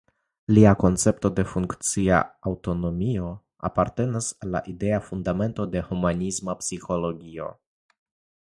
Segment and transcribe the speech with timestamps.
[0.57, 3.29] Lia koncepto de "funkcia aŭtonomio"
[3.71, 7.53] apartenas al la idea fundamento de la humanisma psikologio.